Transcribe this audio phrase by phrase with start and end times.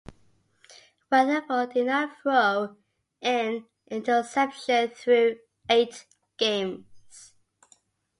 [1.11, 2.75] Weatherford did not throw
[3.21, 5.37] an interception through
[5.69, 6.07] eight
[6.39, 7.33] games.